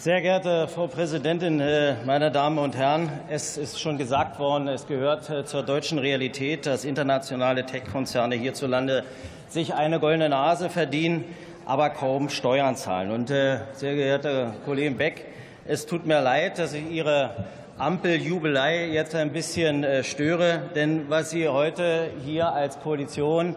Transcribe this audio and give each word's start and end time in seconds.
Sehr 0.00 0.22
geehrte 0.22 0.66
Frau 0.66 0.86
Präsidentin, 0.86 1.60
äh, 1.60 1.94
meine 2.06 2.30
Damen 2.30 2.56
und 2.56 2.74
Herren! 2.74 3.10
Es 3.28 3.58
ist 3.58 3.78
schon 3.78 3.98
gesagt 3.98 4.38
worden, 4.38 4.66
es 4.66 4.86
gehört 4.86 5.28
äh, 5.28 5.44
zur 5.44 5.62
deutschen 5.62 5.98
Realität, 5.98 6.64
dass 6.64 6.86
internationale 6.86 7.66
Tech-Konzerne 7.66 8.34
hierzulande 8.34 9.04
sich 9.50 9.74
eine 9.74 10.00
goldene 10.00 10.30
Nase 10.30 10.70
verdienen, 10.70 11.26
aber 11.66 11.90
kaum 11.90 12.30
Steuern 12.30 12.76
zahlen. 12.76 13.10
Und, 13.10 13.30
äh, 13.30 13.58
sehr 13.74 13.94
geehrter 13.94 14.54
Kollege 14.64 14.92
Beck, 14.92 15.26
es 15.66 15.84
tut 15.84 16.06
mir 16.06 16.22
leid, 16.22 16.58
dass 16.58 16.72
ich 16.72 16.90
Ihre 16.90 17.36
Ampeljubelei 17.76 18.86
jetzt 18.86 19.14
ein 19.14 19.32
bisschen 19.32 19.84
störe, 20.02 20.62
denn 20.74 21.10
was 21.10 21.28
Sie 21.28 21.46
heute 21.46 22.08
hier 22.24 22.50
als 22.54 22.80
Koalition 22.80 23.54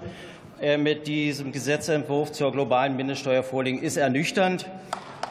mit 0.78 1.08
diesem 1.08 1.54
Gesetzentwurf 1.54 2.34
zur 2.34 2.52
globalen 2.52 2.98
Mindeststeuer 2.98 3.44
vorlegen, 3.44 3.82
ist 3.82 3.96
ernüchternd. 3.96 4.66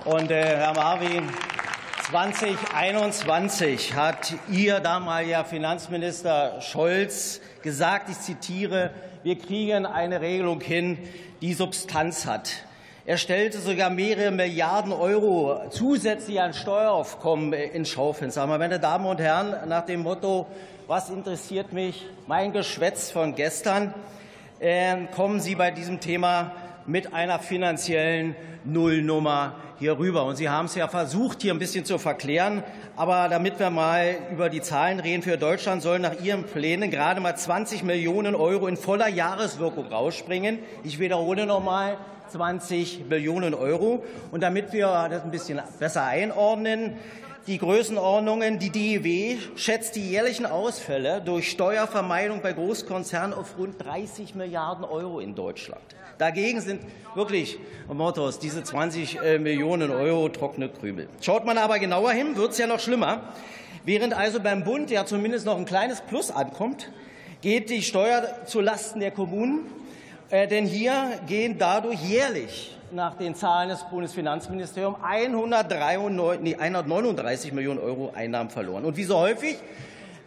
Und 0.05 0.33
äh, 0.33 0.57
Herr 0.57 0.75
Marvin, 0.75 1.29
2021 2.11 3.95
hat 3.95 4.35
Ihr 4.51 4.81
damaliger 4.81 5.45
Finanzminister 5.45 6.61
Scholz 6.61 7.41
gesagt, 7.63 8.09
ich 8.09 8.19
zitiere, 8.19 8.91
wir 9.23 9.39
kriegen 9.39 9.87
eine 9.87 10.21
Regelung 10.21 10.61
hin, 10.61 10.99
die 11.41 11.55
Substanz 11.55 12.27
hat. 12.27 12.51
Er 13.07 13.17
stellte 13.17 13.59
sogar 13.61 13.91
mehrere 13.91 14.33
Milliarden 14.33 14.93
Euro 14.93 15.61
zusätzlich 15.71 16.41
an 16.41 16.53
Steueraufkommen 16.53 17.53
ins 17.53 17.91
Schaufenster. 17.91 18.45
Meine 18.49 18.81
Damen 18.81 19.07
und 19.07 19.21
Herren, 19.21 19.69
nach 19.69 19.87
dem 19.87 20.03
Motto, 20.03 20.49
was 20.89 21.11
interessiert 21.11 21.73
mich, 21.73 22.05
mein 22.27 22.53
Geschwätz 22.53 23.13
von 23.13 23.37
gestern, 23.37 23.95
äh, 24.59 24.97
kommen 25.15 25.39
Sie 25.39 25.55
bei 25.55 25.71
diesem 25.71 26.01
Thema 26.01 26.51
mit 26.87 27.15
einer 27.15 27.39
finanziellen 27.39 28.35
Nullnummer 28.65 29.55
hier 29.79 29.99
rüber. 29.99 30.25
Und 30.25 30.37
Sie 30.37 30.49
haben 30.49 30.67
es 30.67 30.75
ja 30.75 30.89
versucht, 30.89 31.43
hier 31.43 31.53
ein 31.53 31.59
bisschen 31.59 31.85
zu 31.85 31.99
verklären. 31.99 32.63
Aber 32.97 33.29
damit 33.29 33.59
wir 33.59 33.71
mal 33.71 34.15
über 34.31 34.49
die 34.49 34.61
Zahlen 34.61 35.01
reden, 35.01 35.23
für 35.23 35.37
Deutschland 35.37 35.83
sollen 35.83 36.03
nach 36.03 36.21
Ihren 36.21 36.45
Plänen 36.45 36.91
gerade 36.91 37.21
mal 37.21 37.37
20 37.37 37.83
Millionen 37.83 38.35
Euro 38.35 38.67
in 38.69 38.77
voller 38.77 39.09
Jahreswirkung 39.09 39.87
rausspringen. 39.87 40.59
Ich 40.85 40.99
wiederhole 40.99 41.47
noch 41.47 41.63
mal 41.63 41.97
20 42.29 43.09
Millionen 43.09 43.55
Euro. 43.55 44.05
Und 44.31 44.43
damit 44.43 44.73
wir 44.73 45.09
das 45.11 45.25
ein 45.25 45.31
bisschen 45.31 45.61
besser 45.79 46.05
einordnen, 46.05 46.97
die 47.47 47.59
Größenordnungen. 47.59 48.59
Die 48.59 48.71
DEW 48.71 49.39
schätzt 49.57 49.97
die 49.97 50.09
jährlichen 50.09 50.47
Ausfälle 50.47 51.21
durch 51.21 51.51
Steuervermeidung 51.51 52.41
bei 52.43 52.53
Großkonzernen 52.53 53.37
auf 53.37 53.59
rund 53.59 53.83
30 53.83 54.35
Milliarden 54.35 54.85
Euro 54.85 55.21
in 55.21 55.35
Deutschland. 55.35 55.83
Dagegen 56.19 56.61
sind 56.61 56.83
wirklich, 57.15 57.59
Mottos, 57.93 58.39
diese 58.39 58.63
20 58.63 59.21
äh, 59.21 59.39
Millionen 59.39 59.91
Euro 59.91 60.29
trockene 60.29 60.69
Krümel. 60.69 61.09
Schaut 61.21 61.45
man 61.45 61.59
aber 61.59 61.79
genauer 61.79 62.13
hin, 62.13 62.37
wird 62.37 62.53
es 62.53 62.59
ja 62.59 62.67
noch 62.67 62.81
schlimmer. 62.81 63.23
Während 63.85 64.15
also 64.15 64.39
beim 64.39 64.63
Bund 64.63 64.91
ja 64.91 65.05
zumindest 65.05 65.47
noch 65.47 65.57
ein 65.57 65.65
kleines 65.65 66.01
Plus 66.03 66.31
ankommt, 66.31 66.93
geht 67.41 67.71
die 67.71 67.83
Steuer 67.83 68.47
zulasten 68.47 69.01
der 69.01 69.11
Kommunen. 69.11 69.67
Äh, 70.31 70.47
denn 70.47 70.67
hier 70.67 71.21
gehen 71.27 71.57
dadurch 71.59 72.01
jährlich 72.01 72.77
nach 72.93 73.15
den 73.15 73.35
Zahlen 73.35 73.71
des 73.71 73.83
Bundesfinanzministeriums 73.85 74.99
139 75.03 77.53
Millionen 77.53 77.81
Euro 77.81 78.13
Einnahmen 78.15 78.51
verloren. 78.51 78.85
Und 78.85 78.97
wie 78.97 79.05
so 79.05 79.19
häufig, 79.19 79.57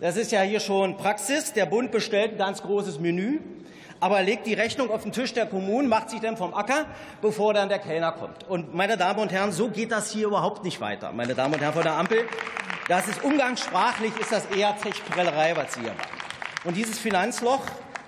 das 0.02 0.17
ist 0.17 0.31
ja 0.31 0.41
hier 0.41 0.59
schon 0.59 0.97
Praxis, 0.97 1.53
der 1.53 1.66
Bund 1.66 1.91
bestellt 1.91 2.33
ein 2.33 2.38
ganz 2.38 2.61
großes 2.61 2.99
Menü, 2.99 3.39
aber 3.99 4.22
legt 4.22 4.45
die 4.45 4.53
Rechnung 4.53 4.91
auf 4.91 5.03
den 5.03 5.11
Tisch 5.11 5.33
der 5.33 5.45
Kommunen, 5.45 5.88
macht 5.88 6.09
sich 6.09 6.19
dann 6.19 6.38
vom 6.38 6.53
Acker, 6.53 6.85
bevor 7.22 7.53
dann 7.53 7.69
der 7.69 7.80
Kellner 7.80 8.11
kommt. 8.11 8.47
Und 8.49 8.73
meine 8.73 8.97
Damen 8.97 9.19
und 9.19 9.31
Herren, 9.31 9.51
so 9.51 9.69
geht 9.69 9.91
das 9.91 10.11
hier 10.11 10.28
überhaupt 10.28 10.63
nicht 10.63 10.81
weiter. 10.81 11.11
Meine 11.11 11.35
Damen 11.35 11.53
und 11.53 11.61
Herren 11.61 11.73
von 11.73 11.84
der 11.84 11.94
Ampel, 11.94 12.25
das 12.88 13.07
ist 13.07 13.23
umgangssprachlich, 13.23 14.11
ist 14.19 14.31
das 14.31 14.45
eher 14.47 14.75
Zechprellerei, 14.78 15.56
was 15.56 15.73
Sie 15.73 15.81
hier 15.81 15.94
machen. 15.94 16.09
Und 16.66 16.75
dieses 16.75 17.00
Finanzloch, 17.00 17.61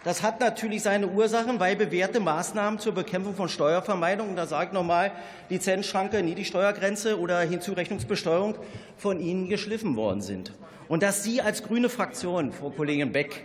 das 0.07 0.23
hat 0.23 0.39
natürlich 0.39 0.83
seine 0.83 1.09
Ursachen, 1.09 1.59
weil 1.59 1.75
bewährte 1.75 2.21
Maßnahmen 2.21 2.79
zur 2.79 2.93
Bekämpfung 2.93 3.35
von 3.35 3.49
Steuervermeidung, 3.49 4.29
und 4.29 4.35
da 4.37 4.47
sage 4.47 4.67
ich 4.67 4.71
nochmal, 4.71 5.11
Lizenzschranke, 5.49 6.23
Niedrigsteuergrenze 6.23 7.19
oder 7.19 7.41
Hinzurechnungsbesteuerung 7.41 8.55
von 8.95 9.19
Ihnen 9.19 9.49
geschliffen 9.49 9.97
worden 9.97 10.21
sind. 10.21 10.53
Und 10.87 11.03
dass 11.03 11.25
Sie 11.25 11.41
als 11.41 11.61
grüne 11.61 11.89
Fraktion, 11.89 12.53
Frau 12.53 12.69
Kollegin 12.69 13.11
Beck, 13.11 13.43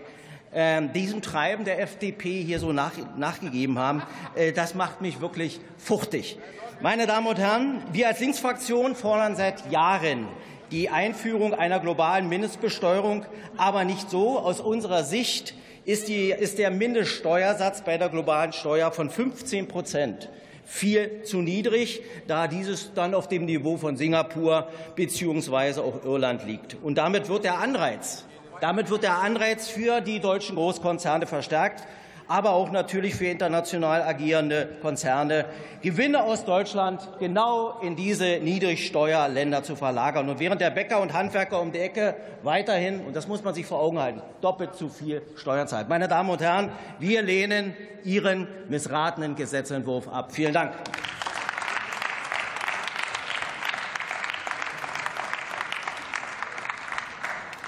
ähm, 0.54 0.92
diesem 0.92 1.20
Treiben 1.20 1.64
der 1.64 1.80
FDP 1.80 2.44
hier 2.44 2.60
so 2.60 2.72
nach, 2.72 2.92
nachgegeben 3.16 3.80
haben, 3.80 4.04
äh, 4.36 4.52
das 4.52 4.76
macht 4.76 5.00
mich 5.00 5.20
wirklich 5.20 5.58
fuchtig. 5.78 6.38
Meine 6.80 7.08
Damen 7.08 7.26
und 7.26 7.40
Herren, 7.40 7.82
wir 7.90 8.06
als 8.06 8.20
Linksfraktion 8.20 8.94
fordern 8.94 9.34
seit 9.34 9.68
Jahren 9.72 10.28
die 10.70 10.90
Einführung 10.90 11.54
einer 11.54 11.80
globalen 11.80 12.28
Mindestbesteuerung, 12.28 13.26
aber 13.56 13.84
nicht 13.84 14.10
so. 14.10 14.38
Aus 14.38 14.60
unserer 14.60 15.02
Sicht 15.02 15.54
ist, 15.84 16.08
die, 16.08 16.30
ist 16.30 16.58
der 16.58 16.70
Mindeststeuersatz 16.70 17.82
bei 17.82 17.98
der 17.98 18.08
globalen 18.08 18.52
Steuer 18.52 18.92
von 18.92 19.10
15 19.10 19.68
Prozent 19.68 20.28
viel 20.64 21.22
zu 21.24 21.38
niedrig, 21.38 22.02
da 22.28 22.46
dieses 22.46 22.94
dann 22.94 23.14
auf 23.14 23.28
dem 23.28 23.44
Niveau 23.44 23.76
von 23.76 23.96
Singapur 23.96 24.68
beziehungsweise 24.94 25.82
auch 25.82 26.04
Irland 26.04 26.46
liegt. 26.46 26.76
Und 26.82 26.96
damit 26.96 27.28
wird 27.28 27.44
der 27.44 27.58
Anreiz 27.58 28.24
damit 28.62 28.90
wird 28.90 29.02
der 29.02 29.18
Anreiz 29.18 29.68
für 29.68 30.00
die 30.00 30.20
deutschen 30.20 30.54
Großkonzerne 30.54 31.26
verstärkt, 31.26 31.82
aber 32.28 32.50
auch 32.50 32.70
natürlich 32.70 33.14
für 33.14 33.26
international 33.26 34.02
agierende 34.02 34.68
Konzerne, 34.80 35.44
Gewinne 35.82 36.22
aus 36.22 36.44
Deutschland 36.44 37.00
genau 37.18 37.80
in 37.80 37.96
diese 37.96 38.38
Niedrigsteuerländer 38.38 39.62
zu 39.62 39.76
verlagern. 39.76 40.28
Und 40.28 40.38
während 40.38 40.60
der 40.60 40.70
Bäcker 40.70 41.00
und 41.00 41.12
Handwerker 41.12 41.60
um 41.60 41.72
die 41.72 41.80
Ecke 41.80 42.14
weiterhin, 42.42 43.04
und 43.04 43.16
das 43.16 43.28
muss 43.28 43.42
man 43.42 43.54
sich 43.54 43.66
vor 43.66 43.80
Augen 43.80 43.98
halten, 43.98 44.22
doppelt 44.40 44.74
zu 44.74 44.88
viel 44.88 45.22
Steuern 45.36 45.68
zahlt. 45.68 45.88
Meine 45.88 46.08
Damen 46.08 46.30
und 46.30 46.40
Herren, 46.40 46.70
wir 46.98 47.22
lehnen 47.22 47.76
Ihren 48.04 48.48
missratenen 48.68 49.36
Gesetzentwurf 49.36 50.08
ab. 50.08 50.32
Vielen 50.32 50.52
Dank. 50.52 50.72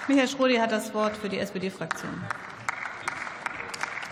Michael 0.06 0.28
Schrödi 0.28 0.56
hat 0.56 0.70
das 0.70 0.92
Wort 0.92 1.16
für 1.16 1.30
die 1.30 1.38
SPD-Fraktion. 1.38 2.22